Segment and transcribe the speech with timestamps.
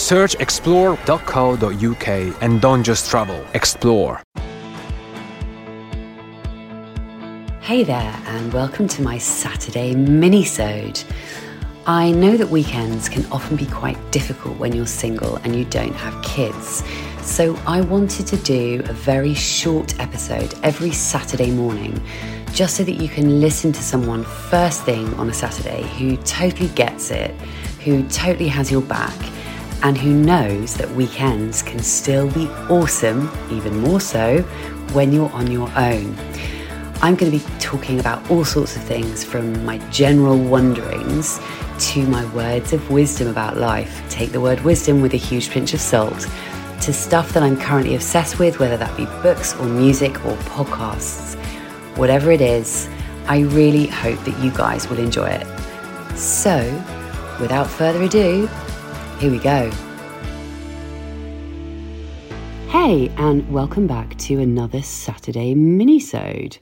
[0.00, 2.08] Search explore.co.uk
[2.42, 4.22] and don't just travel, explore.
[7.60, 11.04] Hey there, and welcome to my Saturday mini-sode.
[11.86, 15.94] I know that weekends can often be quite difficult when you're single and you don't
[15.94, 16.82] have kids.
[17.20, 22.02] So I wanted to do a very short episode every Saturday morning
[22.52, 26.70] just so that you can listen to someone first thing on a Saturday who totally
[26.70, 27.32] gets it,
[27.84, 29.14] who totally has your back,
[29.82, 34.42] and who knows that weekends can still be awesome, even more so,
[34.92, 36.16] when you're on your own.
[37.02, 41.40] I'm going to be talking about all sorts of things from my general wonderings
[41.78, 44.02] to my words of wisdom about life.
[44.10, 46.28] Take the word wisdom with a huge pinch of salt
[46.82, 51.36] to stuff that I'm currently obsessed with, whether that be books or music or podcasts.
[51.96, 52.88] Whatever it is,
[53.26, 55.46] I really hope that you guys will enjoy it.
[56.18, 56.58] So,
[57.40, 58.48] without further ado,
[59.20, 59.70] here we go.
[62.68, 66.58] Hey, and welcome back to another Saturday minisode.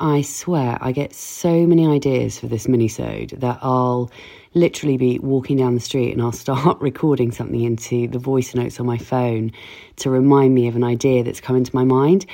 [0.00, 4.10] I swear I get so many ideas for this minisode that I'll
[4.54, 8.80] literally be walking down the street and I'll start recording something into the voice notes
[8.80, 9.52] on my phone
[9.98, 12.26] to remind me of an idea that's come into my mind.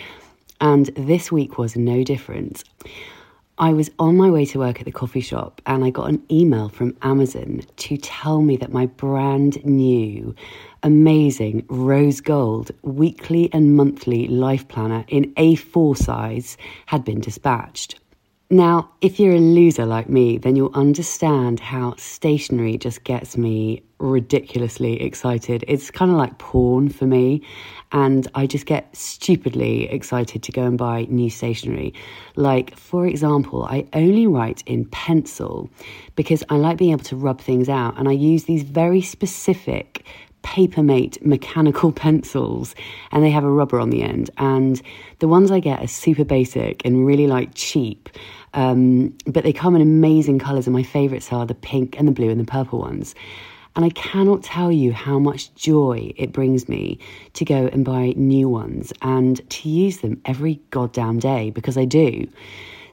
[0.63, 2.65] And this week was no different.
[3.61, 6.23] I was on my way to work at the coffee shop and I got an
[6.31, 10.33] email from Amazon to tell me that my brand new,
[10.85, 17.99] amazing rose gold weekly and monthly life planner in A4 size had been dispatched.
[18.51, 23.83] Now, if you're a loser like me, then you'll understand how stationery just gets me
[23.99, 25.67] ridiculously excited.
[25.69, 27.43] It's kind of like porn for me,
[27.93, 31.93] and I just get stupidly excited to go and buy new stationery.
[32.37, 35.69] Like, for example, I only write in pencil
[36.17, 40.07] because I like being able to rub things out, and I use these very specific
[40.49, 42.75] Papermate mechanical pencils
[43.13, 44.31] and they have a rubber on the end.
[44.39, 44.81] And
[45.19, 48.09] the ones I get are super basic and really like cheap.
[48.55, 52.13] Um, but they come in amazing colours, and my favourites are the pink and the
[52.13, 53.15] blue and the purple ones.
[53.77, 56.99] And I cannot tell you how much joy it brings me
[57.35, 61.85] to go and buy new ones and to use them every goddamn day because I
[61.85, 62.27] do.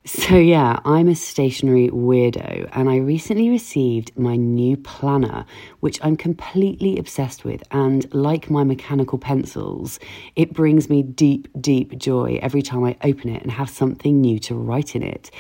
[0.08, 5.48] So, yeah, I'm a stationary weirdo, and I recently received my new planner,
[5.80, 7.64] which I'm completely obsessed with.
[7.72, 10.00] And like my mechanical pencils,
[10.36, 14.38] it brings me deep, deep joy every time I open it and have something new
[14.42, 15.32] to write in it.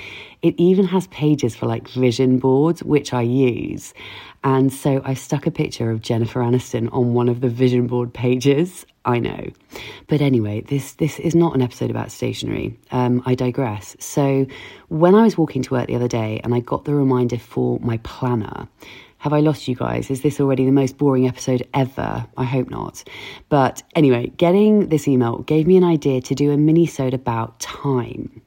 [0.45, 3.95] It even has pages for like vision boards, which I use.
[4.43, 8.13] And so I stuck a picture of Jennifer Aniston on one of the vision board
[8.13, 8.85] pages.
[9.05, 9.49] I know.
[10.05, 12.77] But anyway, this, this is not an episode about stationery.
[12.91, 13.95] Um, I digress.
[13.99, 14.45] So
[14.89, 17.79] when I was walking to work the other day and I got the reminder for
[17.79, 18.67] my planner,
[19.17, 20.11] have I lost you guys?
[20.11, 22.27] Is this already the most boring episode ever?
[22.37, 23.03] I hope not.
[23.49, 28.43] But anyway, getting this email gave me an idea to do a mini-sode about time.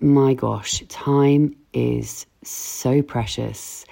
[0.00, 3.86] My gosh, time is so precious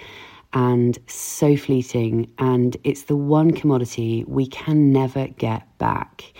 [0.53, 6.31] and so fleeting, and it's the one commodity we can never get back.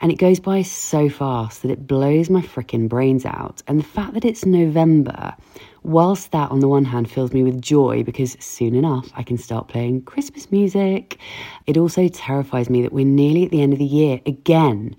[0.00, 3.62] And it goes by so fast that it blows my freaking brains out.
[3.66, 5.34] And the fact that it's November,
[5.82, 9.38] whilst that on the one hand fills me with joy because soon enough I can
[9.38, 11.18] start playing Christmas music,
[11.66, 14.96] it also terrifies me that we're nearly at the end of the year again.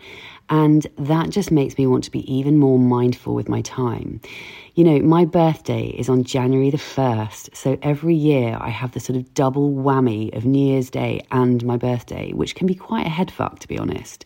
[0.49, 4.21] And that just makes me want to be even more mindful with my time.
[4.75, 8.99] You know, my birthday is on January the 1st, so every year I have the
[8.99, 13.05] sort of double whammy of New Year's Day and my birthday, which can be quite
[13.05, 14.23] a headfuck, to be honest.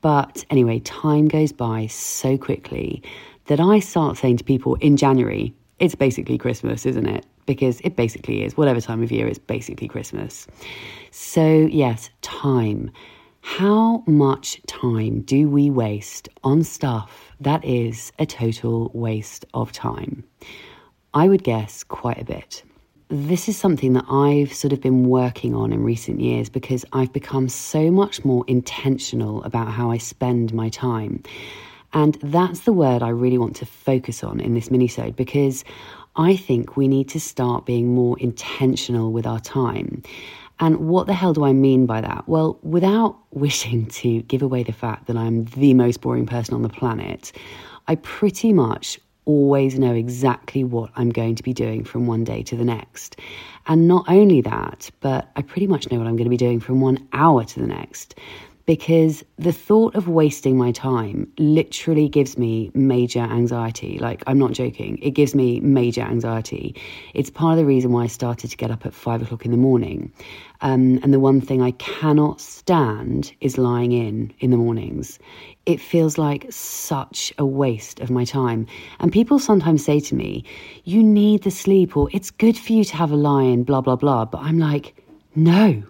[0.00, 3.02] But anyway, time goes by so quickly
[3.46, 7.26] that I start saying to people in January, it's basically Christmas, isn't it?
[7.46, 8.56] Because it basically is.
[8.56, 10.46] Whatever time of year, it's basically Christmas.
[11.10, 12.90] So, yes, time.
[13.56, 20.22] How much time do we waste on stuff that is a total waste of time?
[21.14, 22.62] I would guess quite a bit.
[23.08, 27.12] This is something that I've sort of been working on in recent years because I've
[27.12, 31.22] become so much more intentional about how I spend my time.
[31.94, 35.64] And that's the word I really want to focus on in this minisode because
[36.14, 40.02] I think we need to start being more intentional with our time.
[40.60, 42.28] And what the hell do I mean by that?
[42.28, 46.62] Well, without wishing to give away the fact that I'm the most boring person on
[46.62, 47.32] the planet,
[47.86, 52.42] I pretty much always know exactly what I'm going to be doing from one day
[52.44, 53.16] to the next.
[53.66, 56.60] And not only that, but I pretty much know what I'm going to be doing
[56.60, 58.14] from one hour to the next
[58.68, 63.98] because the thought of wasting my time literally gives me major anxiety.
[63.98, 66.74] Like, I'm not joking, it gives me major anxiety.
[67.14, 69.52] It's part of the reason why I started to get up at five o'clock in
[69.52, 70.12] the morning.
[70.60, 75.18] Um, and the one thing I cannot stand is lying in in the mornings.
[75.64, 78.66] It feels like such a waste of my time.
[79.00, 80.44] And people sometimes say to me,
[80.84, 83.80] You need the sleep, or it's good for you to have a lie in, blah,
[83.80, 84.26] blah, blah.
[84.26, 84.94] But I'm like,
[85.34, 85.84] No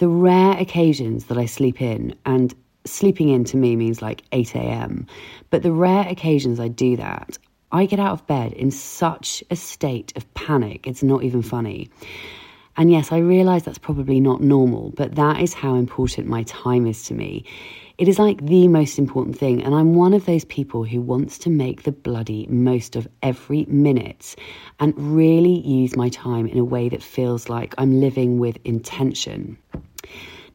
[0.00, 2.54] the rare occasions that I sleep in, and
[2.86, 5.06] sleeping in to me means like 8 a.m.,
[5.50, 7.36] but the rare occasions I do that,
[7.70, 11.90] I get out of bed in such a state of panic, it's not even funny.
[12.78, 16.86] And yes, I realize that's probably not normal, but that is how important my time
[16.86, 17.44] is to me.
[17.98, 21.36] It is like the most important thing, and I'm one of those people who wants
[21.40, 24.34] to make the bloody most of every minute
[24.78, 29.58] and really use my time in a way that feels like I'm living with intention.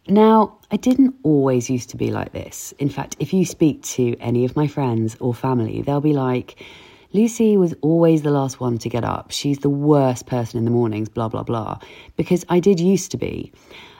[0.08, 2.74] Now, I didn't always used to be like this.
[2.78, 6.64] In fact, if you speak to any of my friends or family, they'll be like,
[7.12, 9.32] Lucy was always the last one to get up.
[9.32, 11.80] She's the worst person in the mornings, blah, blah, blah.
[12.18, 13.52] Because I did used to be.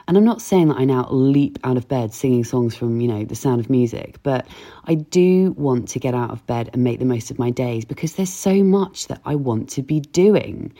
[0.06, 3.08] And I'm not saying that I now leap out of bed singing songs from, you
[3.08, 4.46] know, the sound of music, but
[4.84, 7.84] I do want to get out of bed and make the most of my days
[7.84, 10.72] because there's so much that I want to be doing.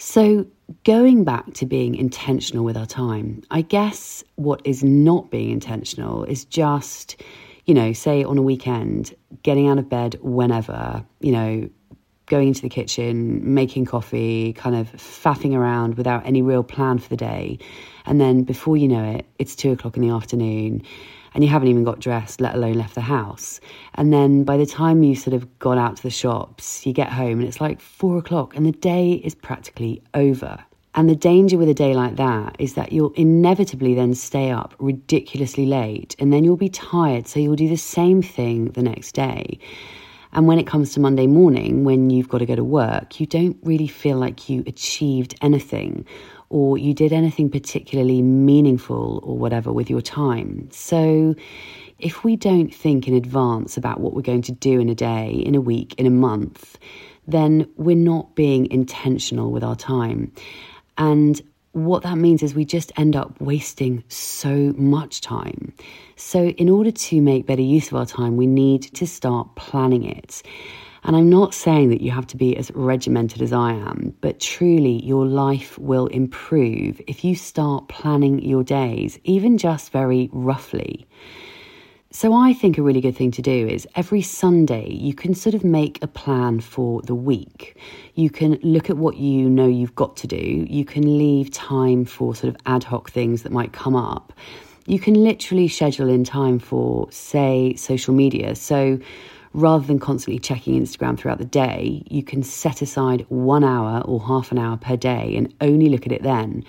[0.00, 0.46] So,
[0.84, 6.24] going back to being intentional with our time, I guess what is not being intentional
[6.24, 7.22] is just,
[7.66, 11.68] you know, say on a weekend, getting out of bed whenever, you know,
[12.24, 17.10] going into the kitchen, making coffee, kind of faffing around without any real plan for
[17.10, 17.58] the day.
[18.06, 20.82] And then before you know it, it's two o'clock in the afternoon
[21.34, 23.60] and you haven't even got dressed, let alone left the house.
[23.94, 27.10] And then by the time you sort of gone out to the shops, you get
[27.10, 30.58] home and it's like four o'clock and the day is practically over.
[30.94, 34.74] And the danger with a day like that is that you'll inevitably then stay up
[34.80, 39.12] ridiculously late and then you'll be tired, so you'll do the same thing the next
[39.12, 39.58] day.
[40.32, 43.26] And when it comes to Monday morning, when you've got to go to work, you
[43.26, 46.06] don't really feel like you achieved anything
[46.50, 50.68] or you did anything particularly meaningful or whatever with your time.
[50.70, 51.34] So,
[51.98, 55.30] if we don't think in advance about what we're going to do in a day,
[55.30, 56.78] in a week, in a month,
[57.28, 60.32] then we're not being intentional with our time.
[60.98, 61.40] And
[61.72, 65.72] what that means is we just end up wasting so much time.
[66.16, 70.04] So, in order to make better use of our time, we need to start planning
[70.04, 70.42] it.
[71.04, 74.40] And I'm not saying that you have to be as regimented as I am, but
[74.40, 81.06] truly your life will improve if you start planning your days, even just very roughly.
[82.12, 85.54] So, I think a really good thing to do is every Sunday you can sort
[85.54, 87.76] of make a plan for the week.
[88.16, 90.66] You can look at what you know you've got to do.
[90.68, 94.32] You can leave time for sort of ad hoc things that might come up.
[94.86, 98.56] You can literally schedule in time for, say, social media.
[98.56, 98.98] So,
[99.52, 104.20] rather than constantly checking Instagram throughout the day, you can set aside one hour or
[104.20, 106.64] half an hour per day and only look at it then.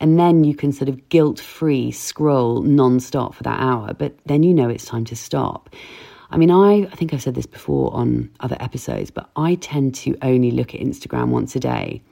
[0.00, 4.16] And then you can sort of guilt free scroll non stop for that hour, but
[4.26, 5.70] then you know it's time to stop.
[6.32, 9.94] I mean, I, I think I've said this before on other episodes, but I tend
[9.96, 12.02] to only look at Instagram once a day.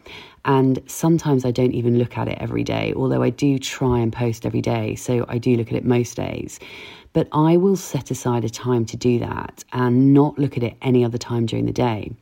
[0.44, 4.12] And sometimes I don't even look at it every day, although I do try and
[4.12, 4.94] post every day.
[4.94, 6.60] So I do look at it most days.
[7.12, 10.76] But I will set aside a time to do that and not look at it
[10.80, 12.12] any other time during the day.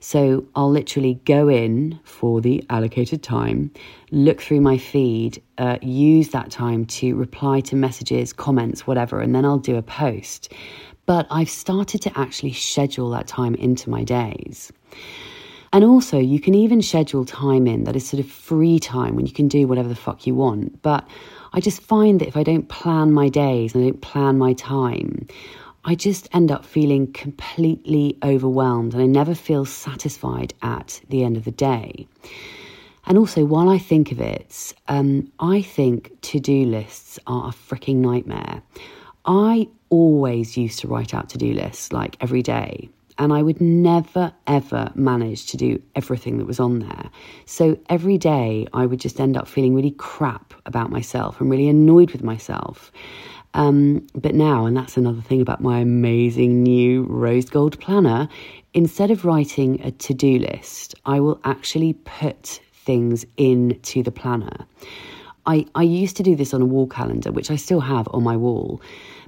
[0.00, 3.70] So I'll literally go in for the allocated time,
[4.10, 9.32] look through my feed, uh, use that time to reply to messages, comments, whatever, and
[9.32, 10.52] then I'll do a post.
[11.06, 14.72] But I've started to actually schedule that time into my days.
[15.72, 19.24] And also, you can even schedule time in that is sort of free time when
[19.24, 20.82] you can do whatever the fuck you want.
[20.82, 21.08] But
[21.54, 24.54] I just find that if I don't plan my days and I don't plan my
[24.54, 25.26] time,
[25.84, 31.36] I just end up feeling completely overwhelmed and I never feel satisfied at the end
[31.36, 32.06] of the day.
[33.04, 37.52] And also, while I think of it, um, I think to do lists are a
[37.52, 38.62] freaking nightmare.
[39.26, 42.88] I always used to write out to do lists like every day
[43.18, 47.10] and I would never ever manage to do everything that was on there.
[47.46, 51.68] So every day I would just end up feeling really crap about myself and really
[51.68, 52.92] annoyed with myself.
[53.54, 58.28] Um, but now, and that's another thing about my amazing new rose gold planner,
[58.72, 64.66] instead of writing a to do list, I will actually put things into the planner.
[65.46, 68.22] I, I used to do this on a wall calendar, which I still have on
[68.22, 68.80] my wall.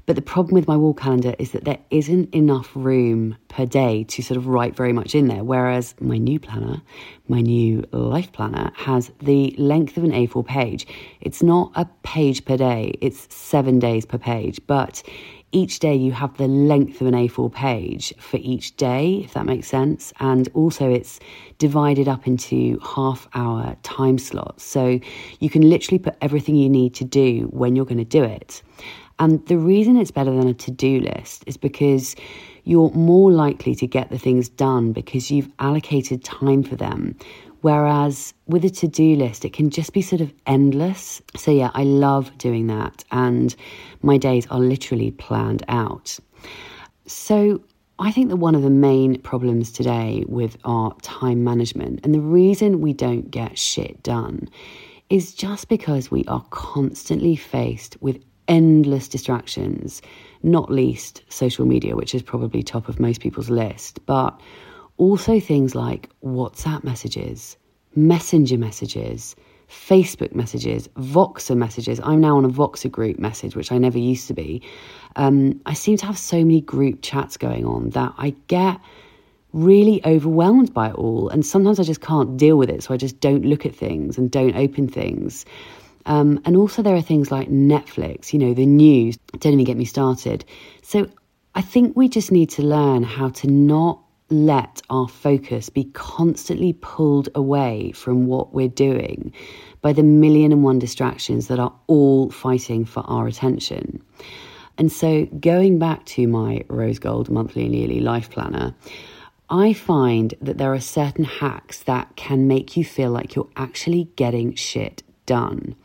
[0.06, 4.04] But the problem with my wall calendar is that there isn't enough room per day
[4.04, 5.42] to sort of write very much in there.
[5.42, 6.82] Whereas my new planner,
[7.26, 10.86] my new life planner, has the length of an A4 page.
[11.22, 14.60] It's not a page per day, it's seven days per page.
[14.66, 15.02] But
[15.54, 19.46] each day you have the length of an A4 page for each day, if that
[19.46, 20.12] makes sense.
[20.20, 21.20] And also it's
[21.58, 24.64] divided up into half hour time slots.
[24.64, 24.98] So
[25.38, 28.62] you can literally put everything you need to do when you're going to do it.
[29.20, 32.16] And the reason it's better than a to do list is because
[32.64, 37.16] you're more likely to get the things done because you've allocated time for them.
[37.64, 41.22] Whereas with a to do list, it can just be sort of endless.
[41.34, 43.04] So, yeah, I love doing that.
[43.10, 43.56] And
[44.02, 46.18] my days are literally planned out.
[47.06, 47.62] So,
[47.98, 52.20] I think that one of the main problems today with our time management and the
[52.20, 54.46] reason we don't get shit done
[55.08, 60.02] is just because we are constantly faced with endless distractions,
[60.42, 64.38] not least social media, which is probably top of most people's list, but
[64.96, 67.56] also things like WhatsApp messages,
[67.96, 69.36] Messenger messages,
[69.68, 72.00] Facebook messages, Voxer messages.
[72.02, 74.62] I'm now on a Voxer group message, which I never used to be.
[75.16, 78.80] Um, I seem to have so many group chats going on that I get
[79.52, 81.28] really overwhelmed by it all.
[81.28, 82.82] And sometimes I just can't deal with it.
[82.82, 85.46] So I just don't look at things and don't open things.
[86.06, 89.16] Um, and also, there are things like Netflix, you know, the news.
[89.38, 90.44] Don't even get me started.
[90.82, 91.08] So,
[91.54, 94.03] I think we just need to learn how to not
[94.34, 99.32] let our focus be constantly pulled away from what we're doing
[99.80, 104.02] by the million and one distractions that are all fighting for our attention.
[104.76, 108.74] And so, going back to my Rose Gold monthly and yearly life planner,
[109.48, 114.08] I find that there are certain hacks that can make you feel like you're actually
[114.16, 115.76] getting shit done.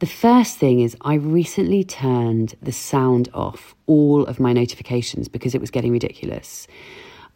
[0.00, 5.54] The first thing is, I recently turned the sound off all of my notifications because
[5.54, 6.66] it was getting ridiculous.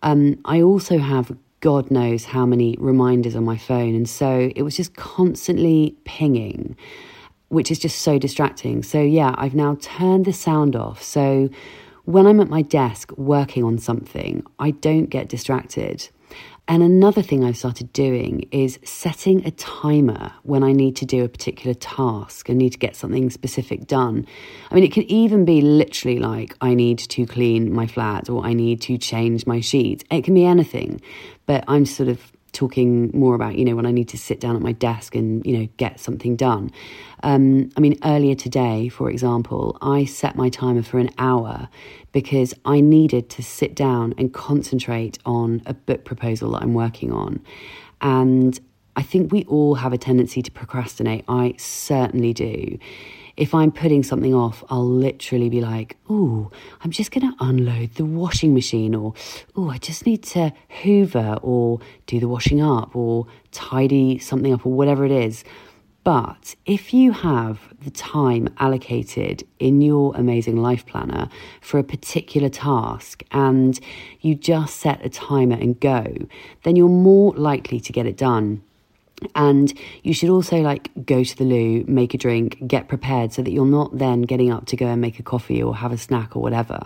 [0.05, 4.63] Um, I also have God knows how many reminders on my phone, and so it
[4.63, 6.77] was just constantly pinging,
[7.49, 8.83] which is just so distracting.
[8.83, 11.03] So, yeah, I've now turned the sound off.
[11.03, 11.49] So,
[12.05, 16.07] when I'm at my desk working on something, I don't get distracted.
[16.67, 21.23] And another thing I've started doing is setting a timer when I need to do
[21.23, 24.27] a particular task and need to get something specific done.
[24.71, 28.47] I mean, it can even be literally like I need to clean my flat or
[28.47, 30.05] I need to change my sheets.
[30.11, 31.03] It can be anything,
[31.45, 34.57] but I'm sort of talking more about, you know, when I need to sit down
[34.57, 36.71] at my desk and, you know, get something done.
[37.23, 41.69] Um, I mean, earlier today, for example, I set my timer for an hour
[42.13, 47.13] because I needed to sit down and concentrate on a book proposal that I'm working
[47.13, 47.43] on.
[48.01, 48.59] And
[48.97, 51.25] I think we all have a tendency to procrastinate.
[51.29, 52.79] I certainly do
[53.37, 56.51] if I'm putting something off, I'll literally be like, oh,
[56.83, 59.15] I'm just going to unload the washing machine, or
[59.57, 64.65] oh, I just need to hoover or do the washing up or tidy something up
[64.65, 65.45] or whatever it is.
[66.05, 71.31] But if you have the time allocated in your amazing life planner
[71.63, 73.81] for a particular task and
[74.21, 76.15] you just set a timer and go,
[76.63, 78.63] then you're more likely to get it done.
[79.35, 83.43] And you should also like go to the loo, make a drink, get prepared so
[83.43, 85.99] that you're not then getting up to go and make a coffee or have a
[85.99, 86.81] snack or whatever.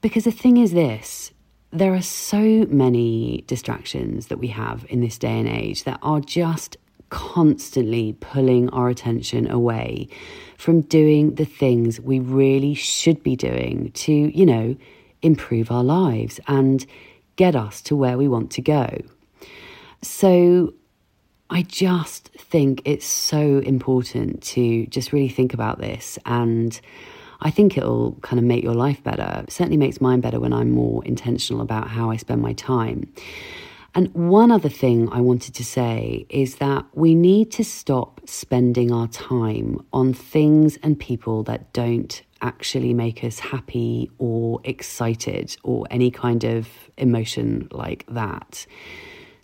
[0.00, 1.32] Because the thing is this,
[1.70, 6.20] there are so many distractions that we have in this day and age that are
[6.20, 6.76] just
[7.10, 10.08] constantly pulling our attention away
[10.56, 14.76] from doing the things we really should be doing to, you know,
[15.22, 16.86] improve our lives and
[17.36, 18.88] get us to where we want to go.
[20.02, 20.74] So
[21.50, 26.18] I just think it's so important to just really think about this.
[26.26, 26.78] And
[27.40, 29.44] I think it'll kind of make your life better.
[29.44, 33.10] It certainly makes mine better when I'm more intentional about how I spend my time.
[33.94, 38.92] And one other thing I wanted to say is that we need to stop spending
[38.92, 45.86] our time on things and people that don't actually make us happy or excited or
[45.90, 48.66] any kind of emotion like that.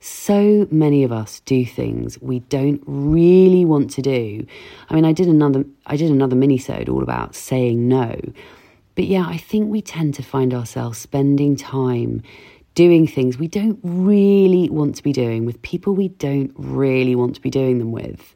[0.06, 4.46] So many of us do things we don't really want to do.
[4.90, 8.20] I mean, I did another I did another mini-sode all about saying no.
[8.96, 12.22] But yeah, I think we tend to find ourselves spending time
[12.74, 17.34] doing things we don't really want to be doing with people we don't really want
[17.36, 18.34] to be doing them with.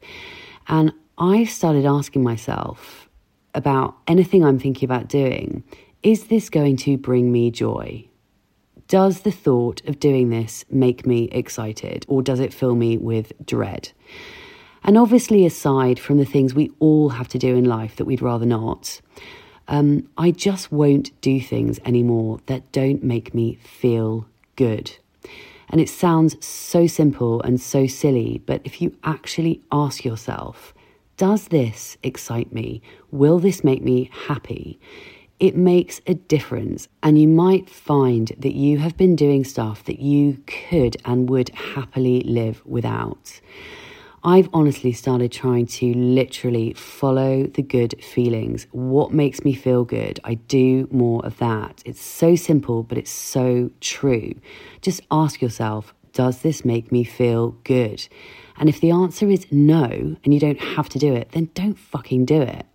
[0.69, 3.07] And I started asking myself
[3.53, 5.63] about anything I'm thinking about doing
[6.01, 8.08] is this going to bring me joy?
[8.89, 13.31] Does the thought of doing this make me excited or does it fill me with
[13.45, 13.91] dread?
[14.83, 18.23] And obviously, aside from the things we all have to do in life that we'd
[18.23, 18.99] rather not,
[19.67, 24.97] um, I just won't do things anymore that don't make me feel good.
[25.69, 30.73] And it sounds so simple and so silly, but if you actually ask yourself,
[31.15, 32.81] does this excite me?
[33.11, 34.79] Will this make me happy?
[35.39, 39.99] It makes a difference, and you might find that you have been doing stuff that
[39.99, 43.39] you could and would happily live without.
[44.21, 48.67] I've honestly started trying to literally follow the good feelings.
[48.71, 50.19] What makes me feel good?
[50.25, 51.81] I do more of that.
[51.85, 54.33] It's so simple, but it's so true.
[54.81, 58.05] Just ask yourself Does this make me feel good?
[58.57, 61.79] And if the answer is no, and you don't have to do it, then don't
[61.79, 62.65] fucking do it.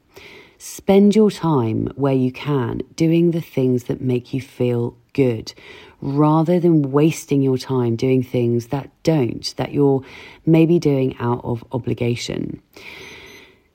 [0.58, 5.52] Spend your time where you can doing the things that make you feel good
[6.00, 10.02] rather than wasting your time doing things that don't, that you're
[10.44, 12.61] maybe doing out of obligation.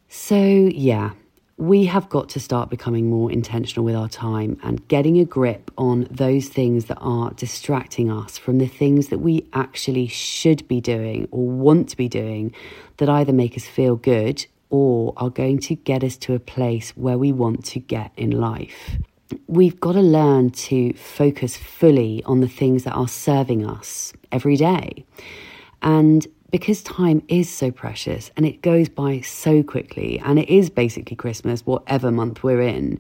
[0.07, 1.11] So, yeah,
[1.57, 5.69] we have got to start becoming more intentional with our time and getting a grip
[5.77, 10.79] on those things that are distracting us from the things that we actually should be
[10.79, 12.53] doing or want to be doing
[12.97, 16.91] that either make us feel good or are going to get us to a place
[16.91, 18.97] where we want to get in life
[19.47, 24.55] we've got to learn to focus fully on the things that are serving us every
[24.55, 25.05] day.
[25.81, 30.69] And because time is so precious and it goes by so quickly, and it is
[30.69, 32.99] basically Christmas, whatever month we're in,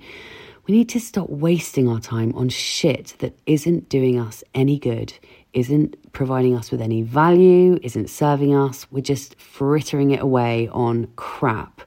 [0.67, 5.13] we need to stop wasting our time on shit that isn't doing us any good,
[5.53, 8.87] isn't providing us with any value, isn't serving us.
[8.91, 11.81] We're just frittering it away on crap,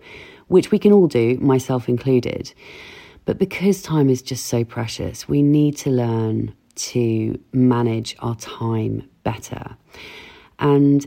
[0.48, 2.52] which we can all do, myself included.
[3.24, 9.08] But because time is just so precious, we need to learn to manage our time
[9.22, 9.76] better.
[10.58, 11.06] And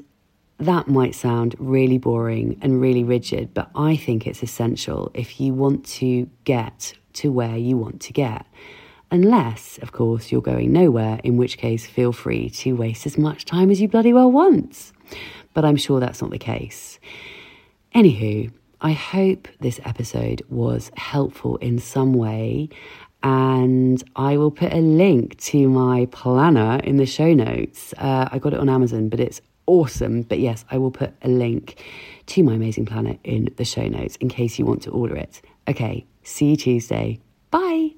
[0.59, 5.53] that might sound really boring and really rigid, but I think it's essential if you
[5.53, 8.45] want to get to where you want to get.
[9.15, 13.45] Unless, of course, you're going nowhere, in which case, feel free to waste as much
[13.45, 14.91] time as you bloody well want.
[15.53, 16.99] But I'm sure that's not the case.
[17.95, 22.67] Anywho, I hope this episode was helpful in some way.
[23.23, 27.93] And I will put a link to my planner in the show notes.
[27.97, 30.23] Uh, I got it on Amazon, but it's awesome.
[30.23, 31.81] But yes, I will put a link
[32.25, 35.41] to my amazing planner in the show notes in case you want to order it.
[35.69, 37.21] Okay, see you Tuesday.
[37.49, 37.91] Bye.